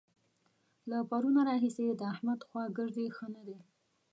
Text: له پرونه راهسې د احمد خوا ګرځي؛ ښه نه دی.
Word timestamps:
له 0.89 0.97
پرونه 1.09 1.41
راهسې 1.49 1.85
د 1.91 2.01
احمد 2.13 2.39
خوا 2.47 2.63
ګرځي؛ 2.77 3.07
ښه 3.15 3.27
نه 3.35 3.41
دی. 3.47 3.59